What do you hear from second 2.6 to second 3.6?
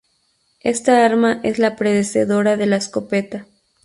la escopeta.